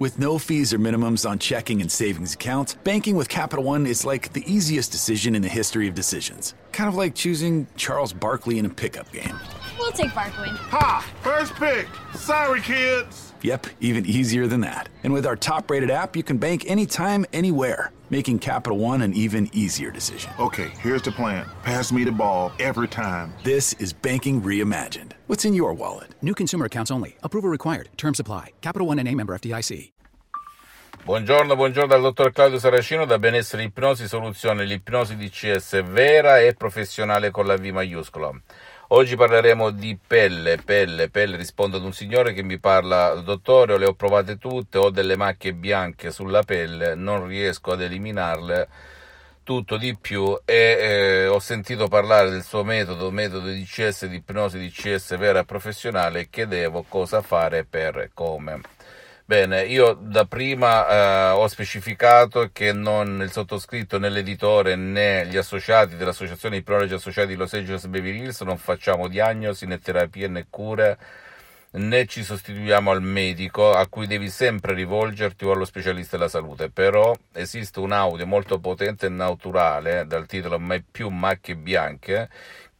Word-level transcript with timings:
With 0.00 0.18
no 0.18 0.38
fees 0.38 0.72
or 0.72 0.78
minimums 0.78 1.28
on 1.28 1.38
checking 1.38 1.82
and 1.82 1.92
savings 1.92 2.32
accounts, 2.32 2.72
banking 2.84 3.16
with 3.16 3.28
Capital 3.28 3.62
One 3.62 3.86
is 3.86 4.02
like 4.02 4.32
the 4.32 4.42
easiest 4.50 4.90
decision 4.90 5.34
in 5.34 5.42
the 5.42 5.48
history 5.48 5.86
of 5.88 5.94
decisions. 5.94 6.54
Kind 6.72 6.88
of 6.88 6.94
like 6.94 7.14
choosing 7.14 7.66
Charles 7.76 8.14
Barkley 8.14 8.58
in 8.58 8.64
a 8.64 8.70
pickup 8.70 9.12
game. 9.12 9.38
We'll 9.80 9.92
take 9.92 10.14
Barkley. 10.14 10.50
Ha! 10.50 11.10
First 11.22 11.54
pick. 11.54 11.88
Sorry, 12.14 12.60
kids. 12.60 13.32
Yep, 13.40 13.66
even 13.80 14.04
easier 14.04 14.46
than 14.46 14.60
that. 14.60 14.90
And 15.04 15.12
with 15.14 15.24
our 15.24 15.36
top 15.36 15.70
rated 15.70 15.90
app, 15.90 16.14
you 16.16 16.22
can 16.22 16.36
bank 16.36 16.66
anytime, 16.68 17.24
anywhere, 17.32 17.90
making 18.10 18.40
Capital 18.40 18.76
One 18.76 19.00
an 19.00 19.14
even 19.14 19.48
easier 19.54 19.90
decision. 19.90 20.30
Okay, 20.38 20.68
here's 20.82 21.00
the 21.00 21.10
plan. 21.10 21.46
Pass 21.62 21.92
me 21.92 22.04
the 22.04 22.12
ball 22.12 22.52
every 22.60 22.88
time. 22.88 23.32
This 23.42 23.72
is 23.80 23.94
banking 23.94 24.42
reimagined. 24.42 25.12
What's 25.28 25.46
in 25.46 25.54
your 25.54 25.72
wallet? 25.72 26.14
New 26.20 26.34
consumer 26.34 26.66
accounts 26.66 26.90
only. 26.90 27.16
Approval 27.22 27.48
required. 27.48 27.88
Terms 27.96 28.20
apply. 28.20 28.52
Capital 28.60 28.86
One 28.86 28.98
and 28.98 29.08
a 29.08 29.14
member 29.14 29.34
FDIC. 29.38 29.92
Buongiorno, 31.02 31.56
buongiorno 31.56 31.86
dal 31.86 32.02
dottor 32.02 32.30
Claudio 32.30 32.58
Saracino 32.58 33.06
da 33.06 33.18
Benessere 33.18 33.62
Ipnosi 33.62 34.06
Soluzione, 34.06 34.66
l'ipnosi 34.66 35.16
DCS 35.16 35.82
vera 35.82 36.40
e 36.40 36.52
professionale 36.52 37.30
con 37.30 37.46
la 37.46 37.56
V 37.56 37.64
maiuscola. 37.68 38.30
Oggi 38.92 39.14
parleremo 39.14 39.70
di 39.70 39.96
pelle, 40.04 40.56
pelle, 40.56 41.08
pelle, 41.10 41.36
rispondo 41.36 41.76
ad 41.76 41.84
un 41.84 41.92
signore 41.92 42.32
che 42.32 42.42
mi 42.42 42.58
parla, 42.58 43.14
dottore, 43.20 43.78
le 43.78 43.86
ho 43.86 43.94
provate 43.94 44.36
tutte, 44.36 44.78
ho 44.78 44.90
delle 44.90 45.16
macchie 45.16 45.52
bianche 45.52 46.10
sulla 46.10 46.42
pelle, 46.42 46.96
non 46.96 47.24
riesco 47.28 47.70
ad 47.70 47.82
eliminarle, 47.82 48.68
tutto 49.44 49.76
di 49.76 49.96
più 49.96 50.36
e 50.44 50.54
eh, 50.54 51.26
ho 51.28 51.38
sentito 51.38 51.86
parlare 51.86 52.30
del 52.30 52.42
suo 52.42 52.64
metodo, 52.64 53.12
metodo 53.12 53.52
DCS, 53.52 54.06
di 54.06 54.16
ipnosi 54.16 54.58
DCS 54.58 55.16
vera 55.16 55.38
e 55.38 55.44
professionale, 55.44 56.28
chiedevo 56.28 56.84
cosa 56.88 57.22
fare 57.22 57.64
per 57.64 58.10
come. 58.12 58.60
Bene, 59.30 59.62
io 59.64 59.92
da 59.94 60.24
prima 60.24 60.88
eh, 60.88 61.30
ho 61.34 61.46
specificato 61.46 62.50
che 62.52 62.72
non 62.72 63.20
il 63.22 63.30
sottoscritto 63.30 63.96
né 63.96 64.08
l'editore 64.08 64.74
né 64.74 65.24
gli 65.28 65.36
associati 65.36 65.94
dell'Associazione 65.94 66.56
di 66.56 66.62
Ipnologi 66.62 66.94
Associati 66.94 67.28
di 67.28 67.36
Los 67.36 67.52
Angeles 67.54 67.86
Beverly 67.86 68.22
Hills 68.22 68.40
non 68.40 68.58
facciamo 68.58 69.06
diagnosi 69.06 69.66
né 69.66 69.78
terapie 69.78 70.26
né 70.26 70.48
cure 70.50 70.98
né 71.72 72.06
ci 72.06 72.24
sostituiamo 72.24 72.90
al 72.90 73.02
medico 73.02 73.72
a 73.72 73.86
cui 73.86 74.06
devi 74.06 74.28
sempre 74.28 74.74
rivolgerti 74.74 75.44
o 75.44 75.52
allo 75.52 75.64
specialista 75.64 76.16
della 76.16 76.28
salute, 76.28 76.70
però 76.70 77.14
esiste 77.32 77.78
un 77.78 77.92
audio 77.92 78.26
molto 78.26 78.58
potente 78.58 79.06
e 79.06 79.10
naturale 79.10 80.06
dal 80.06 80.26
titolo 80.26 80.58
Mai 80.58 80.82
più 80.82 81.08
macchie 81.10 81.56
bianche 81.56 82.28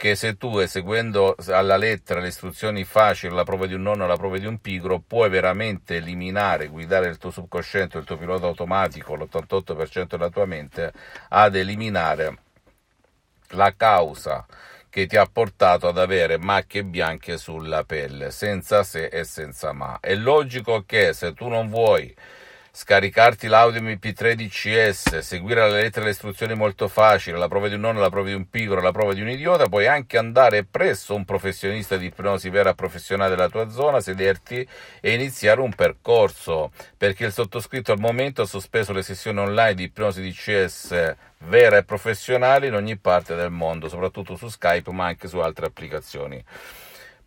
che 0.00 0.14
se 0.14 0.38
tu 0.38 0.56
eseguendo 0.56 1.36
alla 1.48 1.76
lettera 1.76 2.20
le 2.20 2.28
istruzioni 2.28 2.84
facili, 2.84 3.34
la 3.34 3.44
prova 3.44 3.66
di 3.66 3.74
un 3.74 3.82
nonno, 3.82 4.06
la 4.06 4.16
prova 4.16 4.38
di 4.38 4.46
un 4.46 4.58
pigro, 4.58 4.98
puoi 5.06 5.28
veramente 5.28 5.96
eliminare, 5.96 6.68
guidare 6.68 7.08
il 7.08 7.18
tuo 7.18 7.30
subconsciente, 7.30 7.98
il 7.98 8.04
tuo 8.04 8.16
pilota 8.16 8.46
automatico, 8.46 9.14
l'88% 9.14 10.06
della 10.06 10.30
tua 10.30 10.46
mente, 10.46 10.90
ad 11.28 11.54
eliminare 11.54 12.38
la 13.48 13.74
causa 13.76 14.46
che 14.90 15.06
ti 15.06 15.16
ha 15.16 15.24
portato 15.24 15.88
ad 15.88 15.96
avere 15.96 16.36
macchie 16.36 16.84
bianche 16.84 17.38
sulla 17.38 17.84
pelle, 17.84 18.30
senza 18.30 18.82
se 18.82 19.06
e 19.06 19.24
senza 19.24 19.72
ma. 19.72 19.98
È 20.00 20.14
logico 20.14 20.84
che 20.84 21.14
se 21.14 21.32
tu 21.32 21.48
non 21.48 21.68
vuoi 21.68 22.14
scaricarti 22.72 23.48
l'audio 23.48 23.80
MP3 23.80 24.34
DCS, 24.34 25.18
seguire 25.18 25.60
la 25.60 25.68
lettera 25.68 26.04
le 26.04 26.12
istruzioni 26.12 26.54
molto 26.54 26.88
facile, 26.88 27.36
la 27.36 27.48
prova 27.48 27.68
di 27.68 27.74
un 27.74 27.80
nonno, 27.80 28.00
la 28.00 28.10
prova 28.10 28.28
di 28.28 28.34
un 28.34 28.48
pigro, 28.48 28.80
la 28.80 28.92
prova 28.92 29.12
di 29.12 29.20
un 29.20 29.28
idiota, 29.28 29.66
puoi 29.66 29.86
anche 29.86 30.18
andare 30.18 30.64
presso 30.64 31.14
un 31.14 31.24
professionista 31.24 31.96
di 31.96 32.06
ipnosi 32.06 32.48
vera 32.48 32.74
professionale 32.74 33.30
della 33.30 33.48
tua 33.48 33.68
zona, 33.70 34.00
sederti 34.00 34.66
e 35.00 35.12
iniziare 35.12 35.60
un 35.60 35.74
percorso, 35.74 36.70
perché 36.96 37.26
il 37.26 37.32
sottoscritto 37.32 37.92
al 37.92 37.98
momento 37.98 38.42
ha 38.42 38.46
sospeso 38.46 38.92
le 38.92 39.02
sessioni 39.02 39.38
online 39.40 39.74
di 39.74 39.84
ipnosi 39.84 40.22
DCS 40.22 41.16
vera 41.44 41.78
e 41.78 41.84
professionale 41.84 42.66
in 42.66 42.74
ogni 42.74 42.96
parte 42.96 43.34
del 43.34 43.50
mondo, 43.50 43.88
soprattutto 43.88 44.36
su 44.36 44.48
Skype, 44.48 44.90
ma 44.92 45.06
anche 45.06 45.26
su 45.28 45.38
altre 45.38 45.66
applicazioni. 45.66 46.42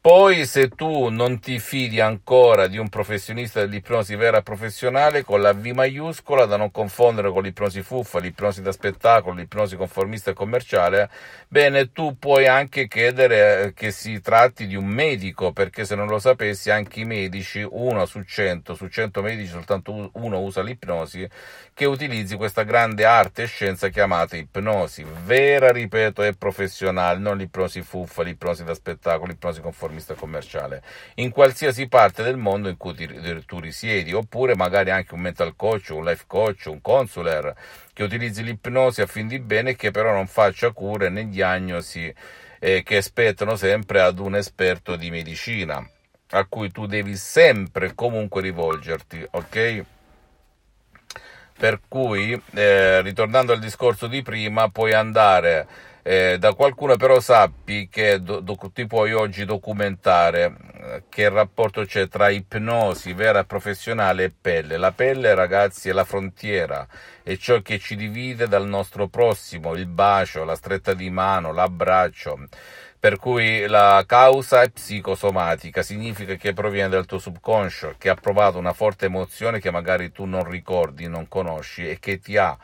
Poi, 0.05 0.45
se 0.45 0.67
tu 0.67 1.07
non 1.07 1.39
ti 1.39 1.59
fidi 1.59 2.01
ancora 2.01 2.67
di 2.67 2.77
un 2.77 2.89
professionista 2.89 3.61
dell'ipnosi 3.61 4.17
vera 4.17 4.41
professionale 4.41 5.23
con 5.23 5.39
la 5.41 5.53
V 5.53 5.65
maiuscola, 5.67 6.43
da 6.43 6.57
non 6.57 6.71
confondere 6.71 7.31
con 7.31 7.41
l'ipnosi 7.41 7.81
fuffa, 7.81 8.19
l'ipnosi 8.19 8.61
da 8.61 8.73
spettacolo, 8.73 9.35
l'ipnosi 9.35 9.77
conformista 9.77 10.31
e 10.31 10.33
commerciale, 10.33 11.09
bene, 11.47 11.93
tu 11.93 12.17
puoi 12.19 12.47
anche 12.47 12.89
chiedere 12.89 13.61
eh, 13.61 13.73
che 13.73 13.91
si 13.91 14.19
tratti 14.19 14.67
di 14.67 14.75
un 14.75 14.87
medico, 14.87 15.53
perché 15.53 15.85
se 15.85 15.95
non 15.95 16.07
lo 16.07 16.19
sapessi, 16.19 16.69
anche 16.69 16.99
i 16.99 17.05
medici, 17.05 17.65
uno 17.65 18.05
su 18.05 18.23
cento, 18.23 18.75
su 18.75 18.89
cento 18.89 19.21
medici 19.21 19.51
soltanto 19.51 20.11
uno 20.15 20.39
usa 20.41 20.61
l'ipnosi, 20.61 21.25
che 21.73 21.85
utilizzi 21.85 22.35
questa 22.35 22.63
grande 22.63 23.05
arte 23.05 23.43
e 23.43 23.47
scienza 23.47 23.87
chiamata 23.87 24.35
ipnosi 24.35 25.05
vera, 25.23 25.71
ripeto, 25.71 26.23
e 26.23 26.33
professionale, 26.33 27.19
non 27.19 27.37
l'ipnosi 27.37 27.81
fuffa, 27.81 28.21
l'ipnosi 28.21 28.65
da 28.65 28.73
spettacolo, 28.73 29.31
l'ipnosi 29.31 29.61
conformista 29.61 29.91
vista 29.93 30.13
commerciale, 30.13 30.81
in 31.15 31.31
qualsiasi 31.31 31.87
parte 31.87 32.23
del 32.23 32.37
mondo 32.37 32.69
in 32.69 32.77
cui 32.77 32.93
ti, 32.93 33.07
tu 33.45 33.59
risiedi, 33.59 34.13
oppure 34.13 34.55
magari 34.55 34.91
anche 34.91 35.13
un 35.13 35.21
mental 35.21 35.55
coach, 35.55 35.89
un 35.89 36.03
life 36.03 36.25
coach, 36.27 36.65
un 36.65 36.81
consular 36.81 37.53
che 37.93 38.03
utilizzi 38.03 38.43
l'ipnosi 38.43 39.01
a 39.01 39.05
fin 39.05 39.27
di 39.27 39.39
bene 39.39 39.71
e 39.71 39.75
che 39.75 39.91
però 39.91 40.11
non 40.11 40.27
faccia 40.27 40.71
cure 40.71 41.09
né 41.09 41.29
diagnosi 41.29 42.13
eh, 42.59 42.83
che 42.83 42.97
aspettano 42.97 43.55
sempre 43.55 44.01
ad 44.01 44.19
un 44.19 44.35
esperto 44.35 44.95
di 44.95 45.09
medicina 45.09 45.85
a 46.35 46.45
cui 46.45 46.71
tu 46.71 46.85
devi 46.85 47.15
sempre 47.15 47.93
comunque 47.93 48.41
rivolgerti, 48.41 49.25
ok? 49.31 49.83
Per 51.57 51.81
cui, 51.87 52.39
eh, 52.53 53.01
ritornando 53.01 53.53
al 53.53 53.59
discorso 53.59 54.07
di 54.07 54.21
prima, 54.23 54.69
puoi 54.69 54.93
andare 54.93 55.67
eh, 56.03 56.37
da 56.37 56.53
qualcuno, 56.53 56.97
però 56.97 57.21
sappi 57.21 57.87
che 57.89 58.21
do, 58.21 58.41
do, 58.41 58.57
ti 58.73 58.85
puoi 58.85 59.13
oggi 59.13 59.45
documentare 59.45 60.55
eh, 60.73 61.03
che 61.07 61.29
rapporto 61.29 61.85
c'è 61.85 62.09
tra 62.09 62.29
ipnosi 62.29 63.13
vera 63.13 63.39
e 63.39 63.45
professionale 63.45 64.25
e 64.25 64.33
pelle. 64.39 64.77
La 64.77 64.91
pelle, 64.91 65.33
ragazzi, 65.33 65.87
è 65.89 65.93
la 65.93 66.03
frontiera, 66.03 66.85
è 67.23 67.37
ciò 67.37 67.61
che 67.61 67.79
ci 67.79 67.95
divide 67.95 68.47
dal 68.49 68.67
nostro 68.67 69.07
prossimo, 69.07 69.75
il 69.75 69.87
bacio, 69.87 70.43
la 70.43 70.55
stretta 70.55 70.93
di 70.93 71.09
mano, 71.09 71.53
l'abbraccio. 71.53 72.47
Per 72.99 73.17
cui 73.17 73.65
la 73.67 74.03
causa 74.05 74.61
è 74.61 74.69
psicosomatica, 74.69 75.81
significa 75.83 76.35
che 76.35 76.53
proviene 76.53 76.89
dal 76.89 77.05
tuo 77.05 77.19
subconscio, 77.19 77.95
che 77.97 78.09
ha 78.09 78.15
provato 78.15 78.57
una 78.57 78.71
forte 78.71 79.05
emozione 79.07 79.59
che 79.59 79.71
magari 79.71 80.11
tu 80.11 80.23
non 80.23 80.49
ricordi, 80.49 81.07
non 81.07 81.27
conosci 81.27 81.87
e 81.89 81.99
che 81.99 82.19
ti 82.19 82.37
ha 82.37 82.57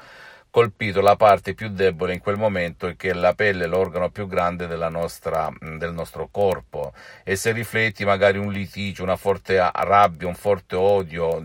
colpito 0.52 1.02
la 1.02 1.16
parte 1.16 1.54
più 1.54 1.70
debole 1.70 2.14
in 2.14 2.20
quel 2.20 2.38
momento, 2.38 2.94
che 2.96 3.10
è 3.10 3.14
la 3.14 3.34
pelle, 3.34 3.68
l'organo 3.68 4.10
più 4.10 4.28
grande 4.28 4.68
nostra, 4.90 5.52
del 5.78 5.94
nostro 5.94 6.28
corpo. 6.32 6.94
E 7.24 7.36
se 7.36 7.52
rifletti 7.52 8.06
magari 8.06 8.38
un 8.38 8.52
litigio, 8.52 9.04
una 9.04 9.16
forte 9.16 9.58
rabbia, 9.58 10.28
un 10.28 10.36
forte 10.36 10.76
odio 10.76 11.44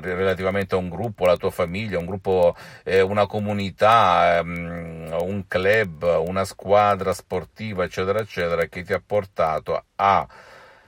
relativamente 0.00 0.74
a 0.74 0.78
un 0.78 0.88
gruppo, 0.88 1.24
alla 1.24 1.36
tua 1.36 1.50
famiglia, 1.50 1.98
un 1.98 2.06
gruppo, 2.06 2.56
eh, 2.84 3.00
una 3.00 3.26
comunità, 3.26 4.38
ehm, 4.38 5.16
un 5.20 5.44
club, 5.46 6.02
una 6.26 6.44
squadra 6.44 7.12
sportiva, 7.12 7.84
eccetera, 7.84 8.20
eccetera, 8.20 8.66
che 8.66 8.82
ti 8.82 8.92
ha 8.92 9.02
portato 9.04 9.84
a 9.96 10.26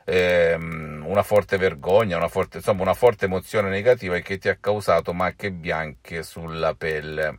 ehm, 0.04 1.04
una 1.06 1.22
forte 1.22 1.56
vergogna, 1.56 2.16
una 2.16 2.28
forte, 2.28 2.58
insomma 2.58 2.82
una 2.82 2.94
forte 2.94 3.26
emozione 3.26 3.68
negativa 3.68 4.16
e 4.16 4.22
che 4.22 4.38
ti 4.38 4.48
ha 4.48 4.56
causato 4.56 5.12
macchie 5.12 5.50
bianche 5.50 6.22
sulla 6.22 6.74
pelle. 6.74 7.38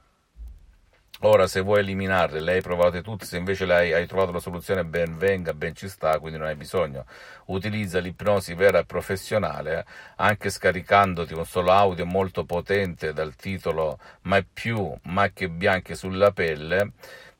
Ora, 1.25 1.47
se 1.47 1.62
vuoi 1.62 1.79
eliminarle, 1.79 2.41
le 2.41 2.53
hai 2.53 2.62
provate 2.62 3.01
tutte, 3.01 3.25
se 3.25 3.38
invece 3.38 3.63
hai, 3.72 3.94
hai, 3.94 4.06
trovato 4.07 4.34
la 4.34 4.41
soluzione, 4.41 4.84
ben 4.84 5.18
venga, 5.18 5.53
ben 5.53 5.74
ci 5.74 5.88
sta, 5.88 6.19
quindi 6.19 6.38
non 6.38 6.47
hai 6.47 6.56
bisogno. 6.56 7.06
Utilizza 7.46 8.00
l'ipnosi 8.00 8.53
vera 8.56 8.80
e 8.80 8.85
professionale, 8.85 9.85
anche 10.18 10.50
scaricandoti 10.50 11.34
un 11.34 11.45
solo 11.45 11.72
audio 11.72 12.06
molto 12.06 12.44
potente 12.44 13.13
dal 13.13 13.36
titolo 13.36 14.00
Mai 14.24 14.44
più 14.44 14.94
macchie 15.04 15.48
bianche 15.48 15.95
sulla 15.95 16.31
pelle 16.31 16.92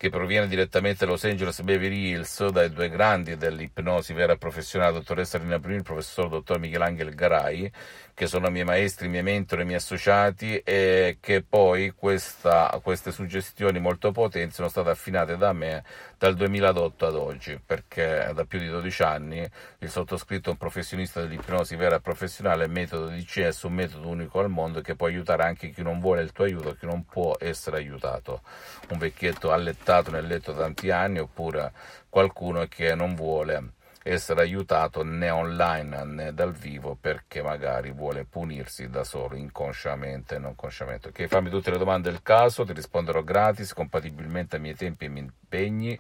che 0.04 0.10
proviene 0.10 0.50
direttamente 0.50 1.06
da 1.06 1.12
Los 1.12 1.24
Angeles 1.24 1.62
Beverly 1.62 2.10
Hills, 2.10 2.46
dai 2.50 2.70
due 2.70 2.90
grandi 2.90 3.38
dell'ipnosi 3.38 4.12
vera 4.12 4.34
e 4.34 4.38
professionale, 4.38 4.92
dottoressa 4.92 5.38
Rina 5.38 5.60
Bruni, 5.60 5.78
il 5.78 5.84
professor 5.84 6.28
dottor 6.28 6.60
Michelangelo 6.60 7.10
Garai, 7.14 7.72
che 8.14 8.28
sono 8.28 8.50
miei 8.50 8.66
maestri, 8.66 9.08
miei 9.08 9.24
mentori, 9.24 9.64
miei 9.64 9.78
associati 9.78 10.58
e 10.58 11.20
che 11.22 11.42
poi 11.42 11.92
questa, 11.92 12.78
queste 12.84 13.14
suggestioni 13.14 13.80
molto 13.80 14.12
potenti 14.12 14.56
sono 14.56 14.68
state 14.68 14.90
affinate 14.90 15.38
da 15.38 15.54
me 15.54 15.86
dal 16.18 16.36
2008 16.36 17.06
ad 17.08 17.16
oggi, 17.16 17.60
perché 17.66 18.30
da 18.36 18.44
più 18.44 18.60
di 18.60 18.68
12 18.68 19.04
anni 19.04 19.50
il 19.80 19.90
sottoscritto 19.90 20.50
è 20.50 20.52
un 20.52 20.58
professionista 20.58 21.22
dell'ipnosi 21.22 21.78
vera 21.78 21.96
e 21.96 22.02
professionale, 22.02 22.68
metodo 22.68 23.08
di 23.08 23.24
CS, 23.24 23.64
un 23.64 23.74
metodo 23.74 24.10
unico 24.10 24.40
al 24.40 24.50
mondo 24.50 24.82
che 24.82 24.96
può 24.96 25.08
aiutare 25.08 25.44
anche 25.44 25.70
chi 25.70 25.82
non 25.82 26.02
vuole 26.02 26.22
il 26.24 26.34
tuo 26.34 26.44
aiuto, 26.44 26.76
chi 26.76 26.86
non 26.86 27.06
può 27.06 27.38
essere 27.40 27.78
aiutato. 27.78 28.42
Un 28.90 28.98
vecchietto 28.98 29.52
allettato 29.52 29.93
nel 30.02 30.28
letto 30.28 30.54
tanti 30.54 30.90
anni 30.90 31.20
oppure 31.20 31.72
qualcuno 32.10 32.66
che 32.68 32.96
non 32.96 33.16
vuole 33.16 33.72
essere 34.04 34.42
aiutato 34.42 35.04
né 35.04 35.30
online 35.30 36.04
né 36.04 36.34
dal 36.34 36.52
vivo 36.52 36.98
perché 37.00 37.42
magari 37.42 37.92
vuole 37.92 38.26
punirsi 38.26 38.90
da 38.90 39.06
solo, 39.06 39.36
inconsciamente 39.36 40.36
e 40.36 40.40
non 40.40 40.56
consciamente. 40.56 41.08
Ok, 41.08 41.26
fammi 41.28 41.50
tutte 41.50 41.72
le 41.72 41.78
domande 41.78 42.12
del 42.12 42.22
caso, 42.22 42.66
ti 42.66 42.74
risponderò 42.74 43.24
gratis, 43.24 43.72
compatibilmente 43.74 44.58
ai 44.58 44.62
miei 44.62 44.76
tempi 44.76 45.06
e 45.06 45.10
miei 45.10 45.24
impegni. 45.26 45.98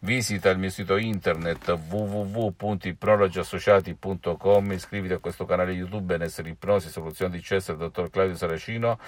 Visita 0.00 0.50
il 0.50 0.58
mio 0.58 0.68
sito 0.68 0.98
internet 0.98 1.78
www.ipnologiassociati.com, 1.88 4.72
iscriviti 4.72 5.14
a 5.14 5.18
questo 5.18 5.46
canale 5.46 5.72
YouTube 5.72 6.04
Benessere 6.04 6.50
Ipnosi, 6.50 6.90
Soluzione 6.90 7.34
di 7.34 7.42
Cesso 7.42 7.72
dottor 7.74 8.10
Claudio 8.10 8.36
Saracino. 8.36 8.98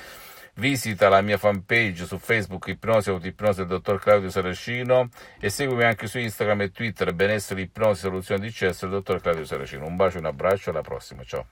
Visita 0.59 1.11
la 1.11 1.21
mia 1.21 1.37
fanpage 1.37 2.07
su 2.07 2.17
Facebook 2.17 2.69
Ipnosi 2.69 3.11
Autoipnosi 3.11 3.59
del 3.59 3.67
dottor 3.67 4.01
Claudio 4.01 4.31
Saracino 4.31 5.11
e 5.39 5.51
seguimi 5.51 5.85
anche 5.85 6.07
su 6.07 6.19
Instagram 6.19 6.63
e 6.63 6.71
Twitter 6.71 7.13
Benessere 7.13 7.61
Ipnosi 7.61 8.01
Soluzione 8.01 8.41
di 8.41 8.51
Cesso 8.51 8.87
del 8.87 8.97
dottor 8.97 9.21
Claudio 9.21 9.45
Saracino. 9.45 9.87
Un 9.87 9.97
bacio, 9.97 10.19
un 10.19 10.25
abbraccio, 10.25 10.71
alla 10.71 10.81
prossima, 10.81 11.23
ciao. 11.25 11.47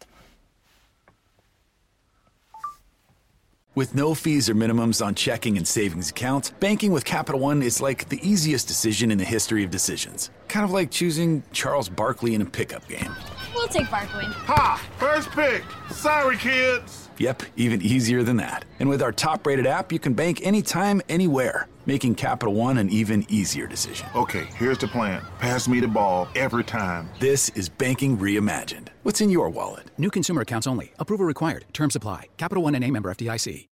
With 3.75 3.93
no 3.93 4.15
fees 4.15 4.49
or 4.49 4.55
minimums 4.55 5.03
on 5.05 5.15
checking 5.15 5.59
and 5.59 5.67
savings 5.67 6.09
accounts, 6.09 6.51
banking 6.61 6.93
with 6.93 7.05
Capital 7.05 7.41
One 7.41 7.61
is 7.61 7.83
like 7.83 8.09
the 8.09 8.21
easiest 8.23 8.69
decision 8.69 9.11
in 9.11 9.19
the 9.19 9.25
history 9.25 9.65
of 9.65 9.71
decisions. 9.71 10.31
Kind 10.49 10.65
of 10.65 10.71
like 10.71 10.91
choosing 10.91 11.43
Charles 11.53 11.91
Barkley 11.91 12.35
in 12.35 12.41
a 12.41 12.47
pickup 12.47 12.87
game. 12.89 13.15
We'll 13.53 13.69
take 13.69 13.91
Barkley. 13.91 14.27
Ha! 14.47 14.81
First 14.97 15.31
pick. 15.33 15.65
Sorry, 15.91 16.37
kids. 16.39 17.04
Yep, 17.19 17.43
even 17.57 17.83
easier 17.83 18.23
than 18.23 18.37
that. 18.39 18.65
And 18.81 18.89
with 18.89 19.03
our 19.03 19.13
top 19.13 19.47
rated 19.47 19.67
app, 19.67 19.93
you 19.93 19.99
can 19.99 20.15
bank 20.15 20.41
anytime, 20.43 21.01
anywhere, 21.09 21.69
making 21.87 22.17
Capital 22.17 22.55
One 22.55 22.79
an 22.79 22.91
even 22.91 23.25
easier 23.29 23.67
decision. 23.67 24.09
Okay, 24.15 24.47
here's 24.57 24.79
the 24.79 24.89
plan. 24.89 25.23
Pass 25.39 25.69
me 25.69 25.81
the 25.81 25.89
ball 25.89 26.29
every 26.35 26.65
time. 26.65 27.09
This 27.21 27.49
is 27.51 27.69
banking 27.69 28.19
reimagined. 28.19 28.89
What's 29.03 29.21
in 29.21 29.31
your 29.31 29.49
wallet? 29.51 29.91
New 29.99 30.11
consumer 30.11 30.43
accounts 30.43 30.67
only. 30.67 30.93
Approval 30.99 31.27
required. 31.27 31.65
Terms 31.73 31.97
apply. 31.97 32.29
Capital 32.37 32.63
One 32.63 32.75
and 32.75 32.85
a 32.85 32.91
member 32.91 33.13
FDIC. 33.15 33.69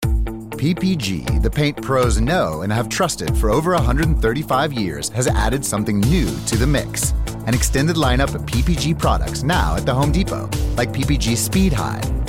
PPG, 0.59 1.41
the 1.41 1.49
paint 1.49 1.81
pros 1.81 2.19
know 2.19 2.63
and 2.63 2.73
have 2.73 2.89
trusted 2.89 3.37
for 3.37 3.49
over 3.49 3.71
135 3.71 4.73
years, 4.73 5.07
has 5.09 5.27
added 5.27 5.63
something 5.63 6.01
new 6.01 6.25
to 6.47 6.57
the 6.57 6.67
mix. 6.67 7.13
An 7.47 7.53
extended 7.53 7.95
lineup 7.95 8.35
of 8.35 8.41
PPG 8.41 8.99
products 8.99 9.41
now 9.41 9.77
at 9.77 9.85
the 9.85 9.93
Home 9.93 10.11
Depot, 10.11 10.49
like 10.75 10.91
PPG 10.91 11.37
Speed 11.37 11.71
High, 11.71 12.01